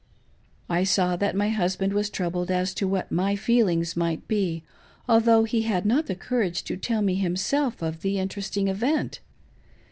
I 0.67 0.83
saw 0.83 1.15
that 1.17 1.35
my 1.35 1.49
husband 1.49 1.93
was 1.93 2.09
troubled 2.09 2.49
as 2.49 2.73
to 2.73 2.87
what 2.87 3.11
my 3.11 3.35
feelings 3.35 3.95
might 3.95 4.27
be, 4.27 4.63
although 5.07 5.43
he 5.43 5.61
had 5.61 5.85
not 5.85 6.07
had 6.07 6.19
courage 6.19 6.63
to 6.63 6.75
tell 6.75 7.03
me 7.03 7.13
himself 7.13 7.83
of 7.83 8.01
the 8.01 8.17
interesting 8.17 8.67
event. 8.67 9.19